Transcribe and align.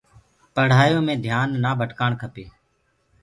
پڙهآيو 0.53 0.99
مي 1.07 1.13
ڌيآن 1.25 1.47
نآ 1.63 1.71
ڀٽڪآڻ 1.79 2.11
ڪپي۔ 2.21 2.45